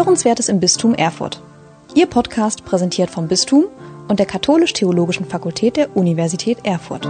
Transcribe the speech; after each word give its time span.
Hörenswertes 0.00 0.48
im 0.48 0.60
Bistum 0.60 0.94
Erfurt. 0.94 1.42
Ihr 1.94 2.06
Podcast 2.06 2.64
präsentiert 2.64 3.10
vom 3.10 3.28
Bistum 3.28 3.66
und 4.08 4.18
der 4.18 4.24
Katholisch-Theologischen 4.24 5.26
Fakultät 5.26 5.76
der 5.76 5.94
Universität 5.94 6.56
Erfurt. 6.64 7.04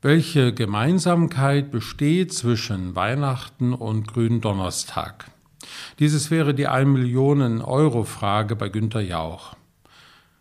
Welche 0.00 0.54
Gemeinsamkeit 0.54 1.70
besteht 1.70 2.32
zwischen 2.32 2.96
Weihnachten 2.96 3.74
und 3.74 4.08
Gründonnerstag? 4.08 5.26
Dieses 5.98 6.30
wäre 6.30 6.54
die 6.54 6.66
1 6.66 6.88
Millionen 6.88 7.60
Euro 7.60 8.04
Frage 8.04 8.56
bei 8.56 8.70
Günter 8.70 9.02
Jauch. 9.02 9.54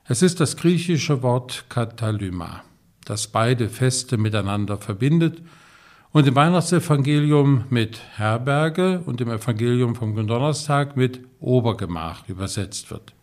Es 0.05 0.21
ist 0.21 0.39
das 0.39 0.55
griechische 0.55 1.21
Wort 1.21 1.65
Katalyma, 1.67 2.63
das 3.03 3.27
beide 3.27 3.67
Feste 3.67 4.17
miteinander 4.17 4.77
verbindet 4.77 5.41
und 6.11 6.27
im 6.27 6.35
Weihnachtsevangelium 6.35 7.65
mit 7.69 8.01
Herberge 8.15 9.01
und 9.05 9.21
im 9.21 9.29
Evangelium 9.29 9.95
vom 9.95 10.15
Gründonnerstag 10.15 10.97
mit 10.97 11.21
Obergemach 11.39 12.27
übersetzt 12.27 12.89
wird. 12.89 13.13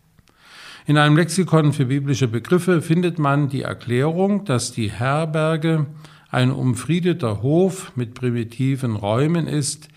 In 0.85 0.97
einem 0.97 1.17
Lexikon 1.17 1.73
für 1.73 1.85
biblische 1.85 2.29
Begriffe 2.29 2.81
findet 2.81 3.19
man 3.19 3.49
die 3.49 3.63
Erklärung, 3.63 4.45
dass 4.45 4.71
die 4.71 4.89
Herberge 4.89 5.87
ein 6.29 6.49
umfriedeter 6.49 7.41
Hof 7.41 7.91
mit 7.95 8.13
primitiven 8.13 8.95
Räumen 8.95 9.47
ist, 9.47 9.89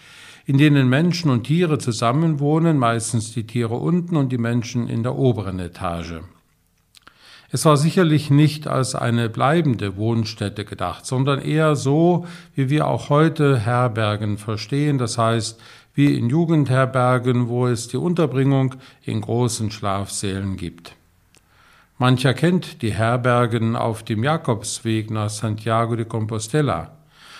in 0.46 0.58
denen 0.58 0.88
Menschen 0.88 1.30
und 1.30 1.44
Tiere 1.44 1.78
zusammenwohnen, 1.78 2.76
meistens 2.76 3.32
die 3.32 3.46
Tiere 3.46 3.76
unten 3.76 4.16
und 4.16 4.32
die 4.32 4.38
Menschen 4.38 4.88
in 4.88 5.04
der 5.04 5.14
oberen 5.14 5.60
Etage. 5.60 6.22
Es 7.52 7.64
war 7.64 7.76
sicherlich 7.76 8.30
nicht 8.30 8.68
als 8.68 8.94
eine 8.94 9.28
bleibende 9.28 9.96
Wohnstätte 9.96 10.64
gedacht, 10.64 11.04
sondern 11.04 11.40
eher 11.40 11.74
so, 11.74 12.26
wie 12.54 12.70
wir 12.70 12.86
auch 12.86 13.08
heute 13.08 13.58
Herbergen 13.58 14.38
verstehen, 14.38 14.98
das 14.98 15.18
heißt 15.18 15.60
wie 15.92 16.16
in 16.16 16.28
Jugendherbergen, 16.28 17.48
wo 17.48 17.66
es 17.66 17.88
die 17.88 17.96
Unterbringung 17.96 18.76
in 19.02 19.20
großen 19.20 19.72
Schlafsälen 19.72 20.56
gibt. 20.56 20.94
Mancher 21.98 22.34
kennt 22.34 22.82
die 22.82 22.94
Herbergen 22.94 23.74
auf 23.74 24.04
dem 24.04 24.22
Jakobsweg 24.22 25.10
nach 25.10 25.28
Santiago 25.28 25.96
de 25.96 26.04
Compostela. 26.04 26.92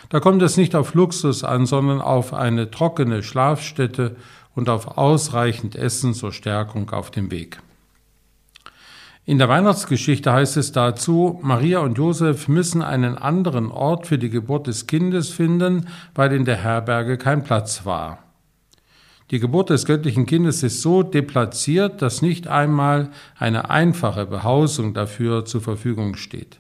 Da 0.09 0.19
kommt 0.19 0.43
es 0.43 0.57
nicht 0.57 0.75
auf 0.75 0.95
Luxus 0.95 1.45
an, 1.45 1.67
sondern 1.67 2.01
auf 2.01 2.35
eine 2.35 2.71
trockene 2.71 3.23
Schlafstätte 3.23 4.17
und 4.57 4.69
auf 4.69 4.99
ausreichend 4.99 5.77
Essen 5.77 6.15
zur 6.15 6.33
Stärkung 6.33 6.91
auf 6.91 7.13
dem 7.13 7.31
Weg. 7.31 7.61
In 9.31 9.39
der 9.39 9.49
Weihnachtsgeschichte 9.49 10.33
heißt 10.33 10.57
es 10.57 10.73
dazu, 10.73 11.39
Maria 11.41 11.79
und 11.79 11.97
Josef 11.97 12.49
müssen 12.49 12.83
einen 12.83 13.17
anderen 13.17 13.71
Ort 13.71 14.09
für 14.09 14.19
die 14.19 14.29
Geburt 14.29 14.67
des 14.67 14.89
Kindes 14.89 15.29
finden, 15.29 15.87
weil 16.17 16.33
in 16.33 16.45
der 16.45 16.57
Herberge 16.57 17.17
kein 17.17 17.45
Platz 17.45 17.87
war. 17.87 18.25
Die 19.31 19.39
Geburt 19.39 19.71
des 19.71 19.87
göttlichen 19.87 20.27
Kindes 20.27 20.65
ist 20.65 20.83
so 20.83 21.05
deplatziert, 21.05 22.03
dass 22.03 22.23
nicht 22.23 22.49
einmal 22.49 23.11
eine 23.39 23.71
einfache 23.71 24.27
Behausung 24.27 24.95
dafür 24.95 25.45
zur 25.45 25.61
Verfügung 25.61 26.17
steht. 26.17 26.59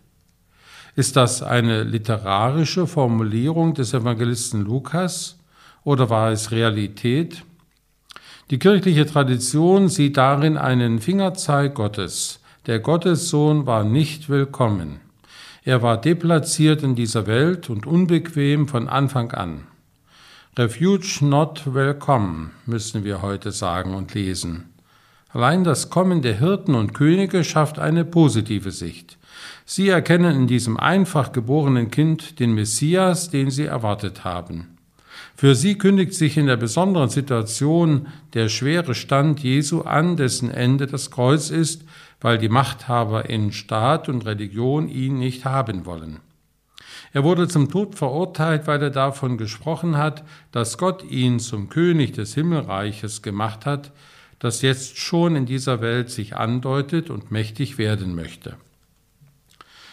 Ist 0.95 1.17
das 1.17 1.43
eine 1.43 1.83
literarische 1.83 2.87
Formulierung 2.87 3.75
des 3.75 3.95
Evangelisten 3.95 4.65
Lukas 4.65 5.41
oder 5.83 6.09
war 6.09 6.31
es 6.31 6.53
Realität? 6.53 7.43
Die 8.51 8.61
kirchliche 8.61 9.07
Tradition 9.07 9.89
sieht 9.89 10.17
darin 10.17 10.57
einen 10.57 11.01
Fingerzeig 11.01 11.75
Gottes. 11.75 12.40
Der 12.71 12.79
Gottessohn 12.79 13.67
war 13.67 13.83
nicht 13.83 14.29
willkommen. 14.29 15.01
Er 15.65 15.83
war 15.83 16.01
deplatziert 16.01 16.85
in 16.85 16.95
dieser 16.95 17.27
Welt 17.27 17.69
und 17.69 17.85
unbequem 17.85 18.69
von 18.69 18.89
Anfang 18.89 19.33
an. 19.33 19.67
Refuge 20.57 21.19
not 21.23 21.75
welcome, 21.75 22.51
müssen 22.67 23.03
wir 23.03 23.23
heute 23.23 23.51
sagen 23.51 23.93
und 23.93 24.15
lesen. 24.15 24.73
Allein 25.31 25.65
das 25.65 25.91
Kommen 25.91 26.23
der 26.23 26.39
Hirten 26.39 26.77
und 26.77 26.95
Könige 26.95 27.43
schafft 27.43 27.81
eine 27.81 28.05
positive 28.05 28.71
Sicht. 28.71 29.19
Sie 29.65 29.89
erkennen 29.89 30.37
in 30.37 30.47
diesem 30.47 30.77
einfach 30.77 31.33
geborenen 31.33 31.91
Kind 31.91 32.39
den 32.39 32.55
Messias, 32.55 33.31
den 33.31 33.51
sie 33.51 33.65
erwartet 33.65 34.23
haben. 34.23 34.79
Für 35.41 35.55
sie 35.55 35.79
kündigt 35.79 36.13
sich 36.13 36.37
in 36.37 36.49
der 36.49 36.59
besonderen 36.59 37.09
Situation 37.09 38.09
der 38.35 38.51
schwere 38.51 38.95
Stand 38.95 39.41
Jesu 39.41 39.81
an, 39.81 40.19
dessen 40.19 40.51
Ende 40.51 40.87
das 40.87 41.11
Kreuz 41.11 41.49
ist, 41.49 41.87
weil 42.21 42.37
die 42.37 42.51
Machthaber 42.51 43.31
in 43.31 43.51
Staat 43.51 44.11
und 44.11 44.27
Religion 44.27 44.87
ihn 44.87 45.19
nicht 45.19 45.47
haben 45.47 45.87
wollen. 45.87 46.21
Er 47.15 47.25
wurde 47.25 47.49
zum 47.49 47.71
Tod 47.71 47.95
verurteilt, 47.95 48.67
weil 48.67 48.83
er 48.83 48.91
davon 48.91 49.39
gesprochen 49.39 49.97
hat, 49.97 50.25
dass 50.53 50.77
Gott 50.77 51.05
ihn 51.11 51.41
zum 51.41 51.71
König 51.71 52.13
des 52.13 52.35
Himmelreiches 52.35 53.23
gemacht 53.23 53.65
hat, 53.65 53.93
das 54.41 54.61
jetzt 54.61 54.99
schon 54.99 55.37
in 55.37 55.47
dieser 55.47 55.81
Welt 55.81 56.11
sich 56.11 56.37
andeutet 56.37 57.09
und 57.09 57.31
mächtig 57.31 57.79
werden 57.79 58.15
möchte. 58.15 58.57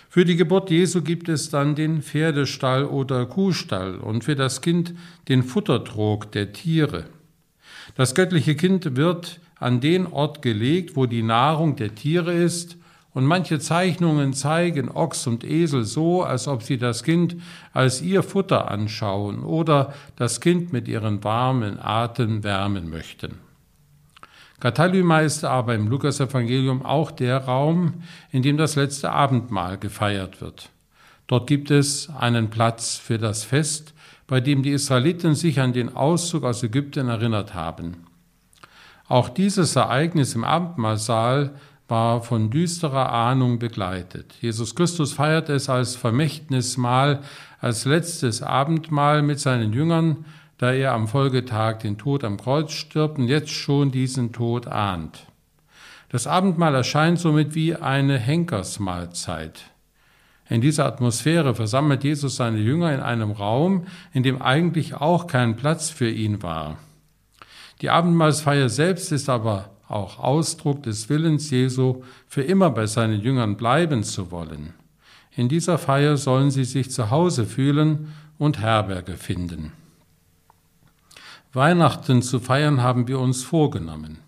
Für 0.09 0.23
die 0.23 0.38
Geburt 0.38 0.69
Jesu 0.69 1.01
gibt 1.01 1.28
es 1.28 1.50
dann 1.50 1.75
den 1.75 2.01
Pferdestall 2.01 2.85
oder 2.85 3.25
Kuhstall 3.25 3.95
und 3.95 4.23
für 4.23 4.35
das 4.35 4.62
Kind 4.62 4.94
den 5.28 5.44
Futtertrog 5.44 6.31
der 6.31 6.53
Tiere. 6.53 7.06
Das 7.95 8.16
göttliche 8.16 8.56
Kind 8.56 8.95
wird 8.95 9.40
an 9.59 9.81
den 9.81 10.07
Ort 10.07 10.41
gelegt, 10.41 10.95
wo 10.95 11.06
die 11.06 11.23
Nahrung 11.23 11.75
der 11.75 11.94
Tiere 11.94 12.34
ist 12.34 12.78
und 13.13 13.25
manche 13.25 13.59
Zeichnungen 13.59 14.34
zeigen 14.34 14.90
Ochs 14.90 15.28
und 15.28 15.44
Esel 15.44 15.84
so, 15.84 16.24
als 16.24 16.47
ob 16.47 16.63
sie 16.63 16.78
das 16.78 17.03
Kind 17.03 17.35
als 17.74 18.01
ihr 18.01 18.24
Futter 18.24 18.69
anschauen 18.72 19.44
oder 19.44 19.94
das 20.16 20.39
Kind 20.39 20.72
mit 20.72 20.88
ihren 20.88 21.24
warmen 21.24 21.79
Atem 21.79 22.44
wärmen 22.44 22.89
möchten. 22.89 23.39
Katalyma 24.59 25.19
ist 25.19 25.45
aber 25.45 25.75
im 25.75 25.88
Lukasevangelium 25.88 26.84
auch 26.84 27.12
der 27.12 27.45
Raum, 27.45 28.01
in 28.31 28.41
dem 28.41 28.57
das 28.57 28.75
letzte 28.75 29.12
Abendmahl 29.12 29.78
gefeiert 29.78 30.41
wird. 30.41 30.69
Dort 31.28 31.45
gibt 31.45 31.69
es 31.69 32.09
einen 32.09 32.50
Platz 32.50 32.95
für 32.95 33.19
das 33.19 33.44
Fest, 33.44 33.94
bei 34.25 34.41
dem 34.41 34.63
die 34.63 34.72
Israeliten 34.72 35.35
sich 35.35 35.59
an 35.59 35.73
den 35.73 35.95
Auszug 35.95 36.44
aus 36.44 36.63
Ägypten 36.63 37.07
erinnert 37.07 37.53
haben. 37.53 38.07
Auch 39.07 39.29
dieses 39.29 39.75
Ereignis 39.75 40.34
im 40.35 40.44
Abendmahlsaal 40.44 41.53
war 41.88 42.22
von 42.22 42.50
düsterer 42.50 43.12
Ahnung 43.12 43.59
begleitet. 43.59 44.34
Jesus 44.41 44.75
Christus 44.75 45.13
feiert 45.13 45.50
es 45.50 45.69
als 45.69 45.95
Vermächtnismahl, 45.95 47.22
als 47.62 47.85
letztes 47.85 48.41
Abendmahl 48.41 49.22
mit 49.22 49.39
seinen 49.39 49.72
Jüngern, 49.72 50.25
da 50.57 50.72
er 50.72 50.94
am 50.94 51.07
Folgetag 51.07 51.79
den 51.79 51.97
Tod 51.97 52.23
am 52.23 52.38
Kreuz 52.38 52.72
stirbt 52.72 53.19
und 53.19 53.28
jetzt 53.28 53.51
schon 53.51 53.91
diesen 53.91 54.34
Tod 54.34 54.68
ahnt. 54.68 55.28
Das 56.09 56.25
Abendmahl 56.25 56.73
erscheint 56.73 57.19
somit 57.19 57.53
wie 57.53 57.75
eine 57.75 58.18
Henkersmahlzeit. 58.18 59.66
In 60.50 60.62
dieser 60.62 60.85
Atmosphäre 60.85 61.53
versammelt 61.53 62.03
Jesus 62.03 62.38
seine 62.38 62.59
Jünger 62.59 62.94
in 62.94 63.01
einem 63.01 63.31
Raum, 63.31 63.85
in 64.13 64.23
dem 64.23 64.41
eigentlich 64.41 64.95
auch 64.95 65.28
kein 65.28 65.57
Platz 65.57 65.90
für 65.90 66.09
ihn 66.09 66.41
war. 66.41 66.78
Die 67.81 67.89
Abendmahlsfeier 67.89 68.69
selbst 68.69 69.12
ist 69.12 69.29
aber 69.29 69.69
auch 69.89 70.19
Ausdruck 70.19 70.84
des 70.84 71.09
Willens 71.09 71.50
Jesu, 71.50 72.03
für 72.28 72.41
immer 72.41 72.69
bei 72.69 72.88
seinen 72.88 73.22
Jüngern 73.22 73.57
bleiben 73.57 74.03
zu 74.03 74.31
wollen. 74.31 74.74
In 75.35 75.50
dieser 75.50 75.78
Feier 75.78 76.18
sollen 76.18 76.50
sie 76.50 76.66
sich 76.66 76.91
zu 76.91 77.12
Hause 77.12 77.45
fühlen 77.45 78.13
und 78.38 78.59
Herberge 78.59 79.18
finden. 79.18 79.72
Weihnachten 81.53 82.22
zu 82.22 82.40
feiern 82.40 82.81
haben 82.81 83.08
wir 83.08 83.19
uns 83.19 83.44
vorgenommen. 83.44 84.19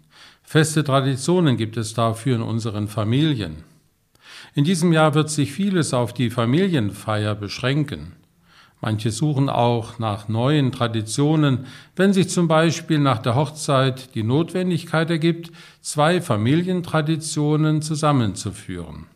Feste 0.42 0.84
Traditionen 0.84 1.58
gibt 1.58 1.78
es 1.78 1.94
dafür 1.94 2.38
in 2.38 2.42
unseren 2.42 2.88
Familien. 2.88 3.64
In 4.56 4.64
diesem 4.64 4.94
Jahr 4.94 5.14
wird 5.14 5.30
sich 5.30 5.52
vieles 5.52 5.94
auf 5.94 6.14
die 6.14 6.30
Familienfeier 6.30 7.36
beschränken. 7.36 8.14
Manche 8.82 9.12
suchen 9.12 9.50
auch 9.50 10.00
nach 10.00 10.30
neuen 10.30 10.72
Traditionen, 10.72 11.66
wenn 11.96 12.14
sich 12.14 12.30
zum 12.30 12.48
Beispiel 12.48 12.98
nach 12.98 13.20
der 13.20 13.36
Hochzeit 13.36 14.16
die 14.16 14.24
Notwendigkeit 14.24 15.10
ergibt, 15.10 15.52
zwei 15.82 16.22
Familientraditionen 16.22 17.82
zusammenzuführen. 17.82 19.08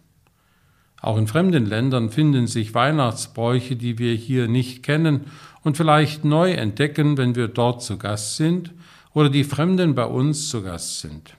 Auch 1.01 1.17
in 1.17 1.27
fremden 1.27 1.65
Ländern 1.65 2.09
finden 2.09 2.47
sich 2.47 2.73
Weihnachtsbräuche, 2.73 3.75
die 3.75 3.99
wir 3.99 4.13
hier 4.13 4.47
nicht 4.47 4.83
kennen 4.83 5.25
und 5.63 5.77
vielleicht 5.77 6.25
neu 6.25 6.51
entdecken, 6.51 7.17
wenn 7.17 7.35
wir 7.35 7.47
dort 7.47 7.81
zu 7.81 7.97
Gast 7.97 8.37
sind 8.37 8.71
oder 9.13 9.29
die 9.29 9.43
Fremden 9.43 9.95
bei 9.95 10.05
uns 10.05 10.49
zu 10.49 10.61
Gast 10.63 10.99
sind. 10.99 11.35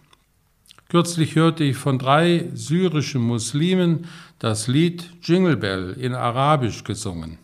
Kürzlich 0.89 1.35
hörte 1.35 1.65
ich 1.65 1.77
von 1.77 1.99
drei 1.99 2.49
syrischen 2.55 3.23
Muslimen 3.23 4.07
das 4.39 4.69
Lied 4.69 5.11
Jingle 5.23 5.57
Bell 5.57 5.97
in 5.99 6.15
Arabisch 6.15 6.85
gesungen. 6.85 7.39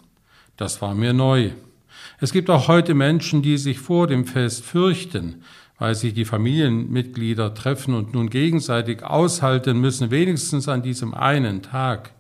Das 0.57 0.81
war 0.83 0.95
mir 0.95 1.13
neu. 1.13 1.51
Es 2.21 2.33
gibt 2.33 2.51
auch 2.51 2.69
heute 2.69 2.95
Menschen, 2.95 3.43
die 3.43 3.57
sich 3.57 3.79
vor 3.79 4.07
dem 4.07 4.27
Fest 4.27 4.65
fürchten, 4.65 5.43
weil 5.79 5.95
sich 5.95 6.13
die 6.13 6.27
Familienmitglieder 6.27 7.55
treffen 7.55 7.95
und 7.95 8.13
nun 8.13 8.29
gegenseitig 8.29 9.03
aushalten 9.03 9.81
müssen, 9.81 10.11
wenigstens 10.11 10.69
an 10.69 10.83
diesem 10.83 11.15
einen 11.15 11.63
Tag. 11.63 12.13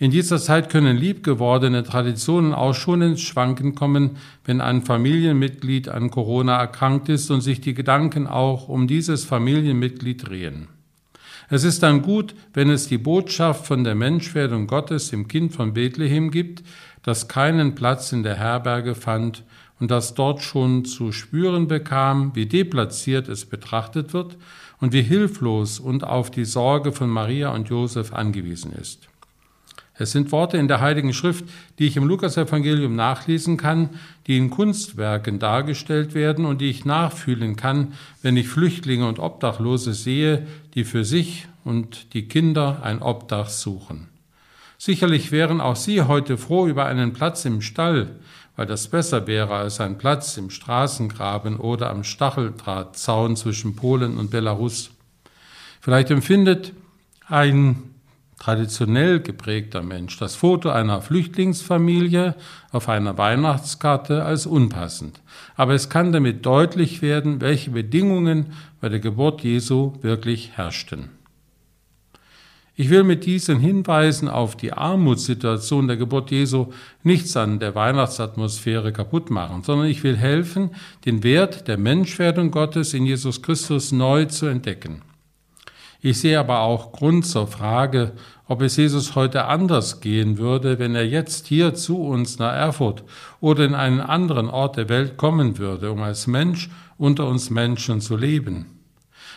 In 0.00 0.10
dieser 0.10 0.38
Zeit 0.38 0.70
können 0.70 0.96
liebgewordene 0.96 1.82
Traditionen 1.82 2.54
auch 2.54 2.72
schon 2.72 3.02
ins 3.02 3.20
Schwanken 3.20 3.74
kommen, 3.74 4.16
wenn 4.46 4.62
ein 4.62 4.80
Familienmitglied 4.80 5.90
an 5.90 6.10
Corona 6.10 6.56
erkrankt 6.56 7.10
ist 7.10 7.30
und 7.30 7.42
sich 7.42 7.60
die 7.60 7.74
Gedanken 7.74 8.26
auch 8.26 8.70
um 8.70 8.86
dieses 8.86 9.26
Familienmitglied 9.26 10.26
drehen. 10.26 10.68
Es 11.50 11.64
ist 11.64 11.82
dann 11.82 12.00
gut, 12.00 12.34
wenn 12.54 12.70
es 12.70 12.88
die 12.88 12.96
Botschaft 12.96 13.66
von 13.66 13.84
der 13.84 13.94
Menschwerdung 13.94 14.68
Gottes 14.68 15.12
im 15.12 15.28
Kind 15.28 15.52
von 15.52 15.74
Bethlehem 15.74 16.30
gibt, 16.30 16.62
das 17.02 17.28
keinen 17.28 17.74
Platz 17.74 18.10
in 18.12 18.22
der 18.22 18.36
Herberge 18.36 18.94
fand 18.94 19.44
und 19.80 19.90
das 19.90 20.14
dort 20.14 20.40
schon 20.40 20.86
zu 20.86 21.12
spüren 21.12 21.68
bekam, 21.68 22.34
wie 22.34 22.46
deplatziert 22.46 23.28
es 23.28 23.44
betrachtet 23.44 24.14
wird 24.14 24.38
und 24.80 24.94
wie 24.94 25.02
hilflos 25.02 25.78
und 25.78 26.04
auf 26.04 26.30
die 26.30 26.46
Sorge 26.46 26.90
von 26.90 27.10
Maria 27.10 27.50
und 27.50 27.68
Josef 27.68 28.14
angewiesen 28.14 28.72
ist. 28.72 29.09
Es 30.00 30.12
sind 30.12 30.32
Worte 30.32 30.56
in 30.56 30.66
der 30.66 30.80
Heiligen 30.80 31.12
Schrift, 31.12 31.44
die 31.78 31.86
ich 31.86 31.98
im 31.98 32.06
Lukasevangelium 32.06 32.96
nachlesen 32.96 33.58
kann, 33.58 33.90
die 34.26 34.38
in 34.38 34.48
Kunstwerken 34.48 35.38
dargestellt 35.38 36.14
werden 36.14 36.46
und 36.46 36.62
die 36.62 36.70
ich 36.70 36.86
nachfühlen 36.86 37.54
kann, 37.54 37.92
wenn 38.22 38.34
ich 38.38 38.48
Flüchtlinge 38.48 39.06
und 39.06 39.18
Obdachlose 39.18 39.92
sehe, 39.92 40.46
die 40.74 40.84
für 40.84 41.04
sich 41.04 41.48
und 41.64 42.14
die 42.14 42.28
Kinder 42.28 42.80
ein 42.82 43.02
Obdach 43.02 43.50
suchen. 43.50 44.08
Sicherlich 44.78 45.32
wären 45.32 45.60
auch 45.60 45.76
Sie 45.76 46.00
heute 46.00 46.38
froh 46.38 46.66
über 46.66 46.86
einen 46.86 47.12
Platz 47.12 47.44
im 47.44 47.60
Stall, 47.60 48.16
weil 48.56 48.64
das 48.64 48.88
besser 48.88 49.26
wäre 49.26 49.54
als 49.54 49.80
ein 49.80 49.98
Platz 49.98 50.38
im 50.38 50.48
Straßengraben 50.48 51.58
oder 51.58 51.90
am 51.90 52.04
Stacheldrahtzaun 52.04 53.36
zwischen 53.36 53.76
Polen 53.76 54.16
und 54.16 54.30
Belarus. 54.30 54.92
Vielleicht 55.82 56.10
empfindet 56.10 56.72
ein 57.26 57.89
traditionell 58.40 59.20
geprägter 59.20 59.82
Mensch 59.82 60.18
das 60.18 60.34
Foto 60.34 60.70
einer 60.70 61.02
Flüchtlingsfamilie 61.02 62.34
auf 62.72 62.88
einer 62.88 63.16
Weihnachtskarte 63.16 64.24
als 64.24 64.46
unpassend. 64.46 65.20
Aber 65.54 65.74
es 65.74 65.88
kann 65.88 66.10
damit 66.10 66.44
deutlich 66.44 67.02
werden, 67.02 67.40
welche 67.40 67.70
Bedingungen 67.70 68.46
bei 68.80 68.88
der 68.88 68.98
Geburt 68.98 69.42
Jesu 69.42 69.92
wirklich 70.00 70.52
herrschten. 70.56 71.10
Ich 72.76 72.88
will 72.88 73.04
mit 73.04 73.26
diesen 73.26 73.60
Hinweisen 73.60 74.26
auf 74.26 74.56
die 74.56 74.72
Armutssituation 74.72 75.86
der 75.86 75.98
Geburt 75.98 76.30
Jesu 76.30 76.72
nichts 77.02 77.36
an 77.36 77.58
der 77.58 77.74
Weihnachtsatmosphäre 77.74 78.90
kaputt 78.90 79.28
machen, 79.28 79.62
sondern 79.62 79.86
ich 79.86 80.02
will 80.02 80.16
helfen, 80.16 80.70
den 81.04 81.22
Wert 81.22 81.68
der 81.68 81.76
Menschwerdung 81.76 82.50
Gottes 82.50 82.94
in 82.94 83.04
Jesus 83.04 83.42
Christus 83.42 83.92
neu 83.92 84.24
zu 84.24 84.46
entdecken. 84.46 85.02
Ich 86.02 86.20
sehe 86.20 86.38
aber 86.38 86.60
auch 86.60 86.92
Grund 86.92 87.26
zur 87.26 87.46
Frage, 87.46 88.12
ob 88.46 88.62
es 88.62 88.78
Jesus 88.78 89.14
heute 89.14 89.44
anders 89.44 90.00
gehen 90.00 90.38
würde, 90.38 90.78
wenn 90.78 90.94
er 90.94 91.06
jetzt 91.06 91.46
hier 91.46 91.74
zu 91.74 92.02
uns 92.02 92.38
nach 92.38 92.54
Erfurt 92.54 93.04
oder 93.40 93.66
in 93.66 93.74
einen 93.74 94.00
anderen 94.00 94.48
Ort 94.48 94.78
der 94.78 94.88
Welt 94.88 95.18
kommen 95.18 95.58
würde, 95.58 95.92
um 95.92 96.00
als 96.00 96.26
Mensch 96.26 96.70
unter 96.96 97.28
uns 97.28 97.50
Menschen 97.50 98.00
zu 98.00 98.16
leben. 98.16 98.66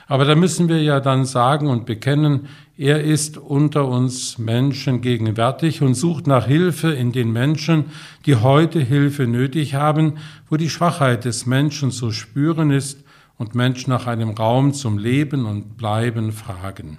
Aber 0.07 0.23
da 0.25 0.35
müssen 0.35 0.69
wir 0.69 0.81
ja 0.81 1.01
dann 1.01 1.25
sagen 1.25 1.67
und 1.67 1.85
bekennen, 1.85 2.47
er 2.77 3.03
ist 3.03 3.37
unter 3.37 3.87
uns 3.87 4.37
Menschen 4.37 5.01
gegenwärtig 5.01 5.81
und 5.81 5.95
sucht 5.95 6.27
nach 6.27 6.45
Hilfe 6.45 6.91
in 6.91 7.11
den 7.11 7.31
Menschen, 7.31 7.85
die 8.25 8.37
heute 8.37 8.79
Hilfe 8.79 9.27
nötig 9.27 9.75
haben, 9.75 10.13
wo 10.49 10.55
die 10.55 10.69
Schwachheit 10.69 11.25
des 11.25 11.45
Menschen 11.45 11.91
zu 11.91 12.11
spüren 12.11 12.71
ist 12.71 13.03
und 13.37 13.55
Menschen 13.55 13.89
nach 13.89 14.07
einem 14.07 14.31
Raum 14.31 14.73
zum 14.73 14.97
Leben 14.97 15.45
und 15.45 15.77
Bleiben 15.77 16.31
fragen. 16.31 16.97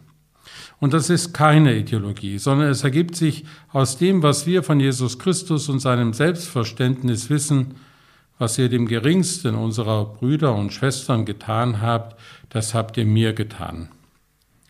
Und 0.80 0.92
das 0.92 1.08
ist 1.08 1.32
keine 1.32 1.76
Ideologie, 1.76 2.38
sondern 2.38 2.68
es 2.68 2.84
ergibt 2.84 3.16
sich 3.16 3.44
aus 3.72 3.96
dem, 3.96 4.22
was 4.22 4.46
wir 4.46 4.62
von 4.62 4.80
Jesus 4.80 5.18
Christus 5.18 5.68
und 5.68 5.80
seinem 5.80 6.12
Selbstverständnis 6.12 7.30
wissen, 7.30 7.76
was 8.38 8.58
ihr 8.58 8.68
dem 8.68 8.86
geringsten 8.86 9.54
unserer 9.54 10.04
Brüder 10.04 10.54
und 10.54 10.72
Schwestern 10.72 11.24
getan 11.24 11.80
habt, 11.80 12.18
das 12.50 12.74
habt 12.74 12.96
ihr 12.96 13.06
mir 13.06 13.32
getan. 13.32 13.88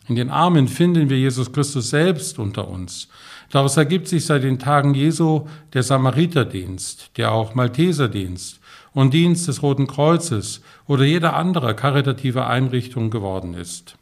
In 0.07 0.17
den 0.17 0.29
Armen 0.29 0.69
finden 0.69 1.09
wir 1.09 1.19
Jesus 1.19 1.51
Christus 1.51 1.89
selbst 1.89 2.39
unter 2.39 2.69
uns. 2.69 3.09
Daraus 3.51 3.77
ergibt 3.79 4.07
sich 4.07 4.27
seit 4.27 4.45
den 4.45 4.59
Tagen 4.59 4.95
Jesu 4.95 5.47
der 5.73 5.83
Samariterdienst, 5.83 7.17
der 7.17 7.33
auch 7.33 7.55
Malteserdienst 7.55 8.61
und 8.95 9.13
Dienst 9.13 9.49
des 9.49 9.63
Roten 9.63 9.87
Kreuzes 9.87 10.63
oder 10.87 11.05
jeder 11.05 11.35
andere 11.35 11.75
karitative 11.75 12.47
Einrichtung 12.47 13.11
geworden 13.11 13.55
ist. 13.55 13.97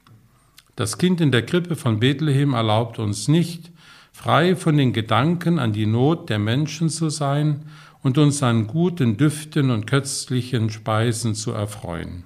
Das 0.77 0.99
Kind 0.99 1.21
in 1.21 1.33
der 1.33 1.45
Krippe 1.45 1.77
von 1.77 1.99
Bethlehem 1.99 2.55
erlaubt 2.55 2.99
uns 2.99 3.27
nicht, 3.27 3.73
frei 4.13 4.55
von 4.55 4.77
den 4.77 4.93
Gedanken 4.93 5.59
an 5.59 5.73
die 5.73 5.87
Not 5.87 6.31
der 6.31 6.39
Menschen 6.39 6.89
zu 6.89 7.09
sein 7.09 7.65
und 8.03 8.19
uns 8.19 8.43
an 8.43 8.67
guten 8.67 9.17
Düften 9.17 9.71
und 9.71 9.87
köstlichen 9.87 10.71
Speisen 10.71 11.35
zu 11.35 11.53
erfreuen. 11.53 12.25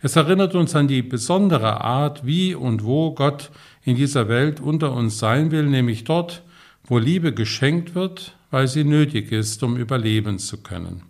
Es 0.00 0.16
erinnert 0.16 0.54
uns 0.54 0.74
an 0.74 0.88
die 0.88 1.02
besondere 1.02 1.82
Art, 1.82 2.24
wie 2.26 2.54
und 2.54 2.84
wo 2.84 3.12
Gott 3.12 3.50
in 3.84 3.96
dieser 3.96 4.28
Welt 4.28 4.60
unter 4.60 4.92
uns 4.92 5.18
sein 5.18 5.50
will, 5.50 5.64
nämlich 5.64 6.04
dort, 6.04 6.42
wo 6.84 6.98
Liebe 6.98 7.32
geschenkt 7.32 7.94
wird, 7.94 8.34
weil 8.50 8.66
sie 8.66 8.84
nötig 8.84 9.30
ist, 9.32 9.62
um 9.62 9.76
überleben 9.76 10.38
zu 10.38 10.58
können. 10.58 11.02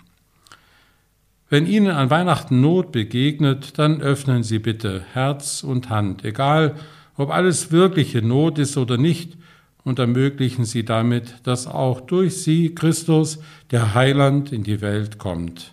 Wenn 1.50 1.66
Ihnen 1.66 1.90
an 1.90 2.10
Weihnachten 2.10 2.60
Not 2.60 2.92
begegnet, 2.92 3.78
dann 3.78 4.02
öffnen 4.02 4.42
Sie 4.42 4.58
bitte 4.58 5.02
Herz 5.14 5.62
und 5.62 5.88
Hand, 5.88 6.22
egal 6.24 6.74
ob 7.16 7.30
alles 7.30 7.72
wirkliche 7.72 8.20
Not 8.20 8.58
ist 8.58 8.76
oder 8.76 8.98
nicht, 8.98 9.36
und 9.82 9.98
ermöglichen 9.98 10.66
Sie 10.66 10.84
damit, 10.84 11.36
dass 11.44 11.66
auch 11.66 12.02
durch 12.02 12.42
Sie 12.42 12.74
Christus, 12.74 13.38
der 13.70 13.94
Heiland, 13.94 14.52
in 14.52 14.62
die 14.62 14.82
Welt 14.82 15.18
kommt. 15.18 15.72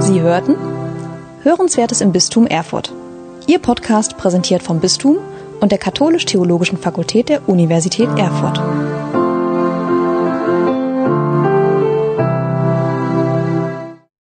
Sie 0.00 0.22
hörten 0.22 0.54
Hörenswertes 1.42 2.00
im 2.00 2.12
Bistum 2.12 2.46
Erfurt. 2.46 2.94
Ihr 3.46 3.58
Podcast 3.58 4.16
präsentiert 4.16 4.62
vom 4.62 4.80
Bistum 4.80 5.18
und 5.60 5.70
der 5.70 5.78
Katholisch-Theologischen 5.78 6.78
Fakultät 6.78 7.28
der 7.28 7.46
Universität 7.46 8.08
Erfurt. 8.16 8.58